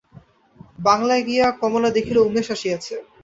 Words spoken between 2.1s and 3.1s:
উমেশ আসিয়াছে।